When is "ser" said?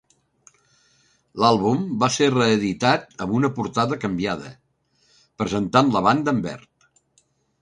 2.15-2.29